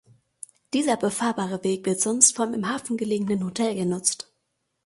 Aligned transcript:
Dieser 0.73 0.97
befahrbare 0.97 1.63
Weg 1.63 1.85
wird 1.85 2.01
sonst 2.01 2.35
vom 2.35 2.55
im 2.55 2.67
Hafen 2.67 2.97
gelegenen 2.97 3.43
Hotel 3.45 3.75
genutzt. 3.75 4.33